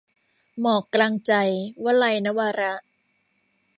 [0.59, 1.33] หมอกกลางใจ-
[1.83, 2.73] วลัย นวาระ